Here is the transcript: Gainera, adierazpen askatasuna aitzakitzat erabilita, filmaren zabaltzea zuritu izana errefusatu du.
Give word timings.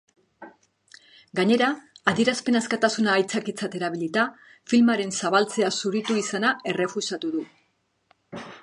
Gainera, 1.39 1.67
adierazpen 2.11 2.57
askatasuna 2.61 3.11
aitzakitzat 3.19 3.77
erabilita, 3.81 4.25
filmaren 4.73 5.15
zabaltzea 5.23 5.71
zuritu 5.83 6.19
izana 6.25 6.57
errefusatu 6.75 7.37
du. 7.39 7.47